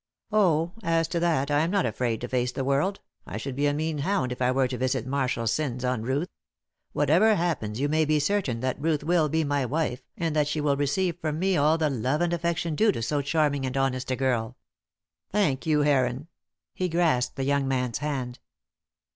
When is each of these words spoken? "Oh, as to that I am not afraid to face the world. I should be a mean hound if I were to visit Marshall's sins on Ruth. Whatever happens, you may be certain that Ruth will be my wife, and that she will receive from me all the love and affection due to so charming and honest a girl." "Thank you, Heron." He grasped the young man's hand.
"Oh, 0.31 0.71
as 0.81 1.07
to 1.09 1.19
that 1.19 1.51
I 1.51 1.59
am 1.59 1.69
not 1.69 1.85
afraid 1.85 2.21
to 2.21 2.27
face 2.27 2.51
the 2.51 2.63
world. 2.63 3.01
I 3.27 3.37
should 3.37 3.55
be 3.55 3.67
a 3.67 3.73
mean 3.75 3.99
hound 3.99 4.31
if 4.31 4.41
I 4.41 4.51
were 4.51 4.67
to 4.67 4.75
visit 4.79 5.05
Marshall's 5.05 5.53
sins 5.53 5.85
on 5.85 6.01
Ruth. 6.01 6.29
Whatever 6.91 7.35
happens, 7.35 7.79
you 7.79 7.87
may 7.87 8.03
be 8.05 8.19
certain 8.19 8.61
that 8.61 8.81
Ruth 8.81 9.03
will 9.03 9.29
be 9.29 9.43
my 9.43 9.63
wife, 9.63 10.01
and 10.17 10.35
that 10.35 10.47
she 10.47 10.59
will 10.59 10.75
receive 10.75 11.19
from 11.19 11.37
me 11.37 11.55
all 11.55 11.77
the 11.77 11.91
love 11.91 12.21
and 12.21 12.33
affection 12.33 12.73
due 12.73 12.91
to 12.93 13.03
so 13.03 13.21
charming 13.21 13.63
and 13.63 13.77
honest 13.77 14.09
a 14.09 14.15
girl." 14.15 14.57
"Thank 15.31 15.67
you, 15.67 15.81
Heron." 15.81 16.29
He 16.73 16.89
grasped 16.89 17.35
the 17.35 17.43
young 17.45 17.67
man's 17.67 17.99
hand. 17.99 18.39